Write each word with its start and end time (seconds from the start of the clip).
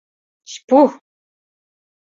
—Чпу!.. 0.51 0.79